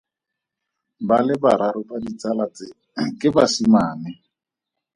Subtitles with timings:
[1.07, 2.67] Ba le bararo ba ditsala tse
[3.19, 4.09] ke basimane.